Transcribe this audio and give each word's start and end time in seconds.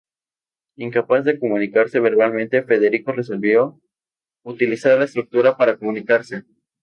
Incapaz 0.77 1.25
de 1.25 1.37
comunicarse 1.37 1.99
verbalmente, 1.99 2.63
Federico 2.63 3.11
resolvió 3.11 3.79
utilizar 4.43 4.97
la 4.97 5.05
escritura 5.05 5.55
para 5.57 5.77
comunicarse. 5.77 6.43